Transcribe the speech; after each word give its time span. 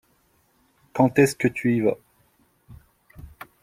Quand 0.95 1.19
est-ce 1.19 1.35
que 1.35 1.47
tu 1.47 1.75
y 1.77 1.81
vas? 1.81 1.95